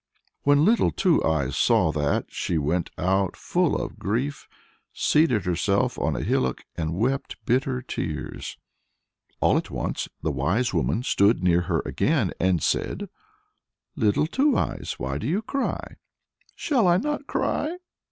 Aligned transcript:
When 0.41 0.65
Little 0.65 0.89
Two 0.89 1.23
Eyes 1.23 1.55
saw 1.55 1.91
that, 1.91 2.25
she 2.29 2.57
went 2.57 2.89
out 2.97 3.35
full 3.37 3.75
of 3.79 3.99
grief, 3.99 4.47
seated 4.91 5.45
herself 5.45 5.99
on 5.99 6.15
a 6.15 6.21
hillock, 6.23 6.63
and 6.75 6.95
wept 6.97 7.35
bitter 7.45 7.83
tears. 7.83 8.57
All 9.41 9.57
at 9.59 9.69
once 9.69 10.09
the 10.23 10.31
wise 10.31 10.73
woman 10.73 11.03
stood 11.03 11.43
near 11.43 11.61
her 11.69 11.83
again, 11.85 12.31
and 12.39 12.63
said, 12.63 13.09
"Little 13.95 14.25
Two 14.25 14.57
Eyes, 14.57 14.95
why 14.97 15.19
do 15.19 15.27
you 15.27 15.43
cry?" 15.43 15.97
"Shall 16.55 16.87
I 16.87 16.97
not 16.97 17.27
cry?" 17.27 17.77